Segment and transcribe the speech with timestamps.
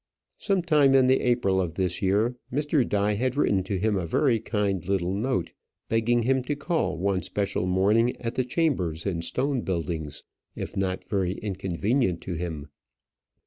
[0.39, 2.89] Some time in the April of this year, Mr.
[2.89, 5.51] Die had written to him a very kind little note,
[5.89, 10.23] begging him to call one special morning at the chambers in Stone Buildings,
[10.55, 12.69] if not very inconvenient to him.